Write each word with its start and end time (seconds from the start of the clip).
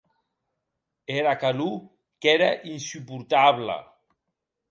Era 1.17 1.33
calor 1.41 1.75
qu’ère 2.19 2.59
insuportabla. 2.75 3.77